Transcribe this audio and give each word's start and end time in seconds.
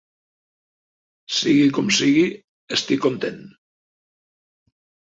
Sigui 1.41 1.69
com 1.77 1.93
sigui, 1.99 2.25
estic 2.81 3.07
content. 3.09 3.41